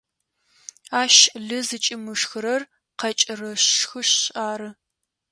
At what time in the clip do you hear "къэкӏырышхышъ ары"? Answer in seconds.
2.99-4.69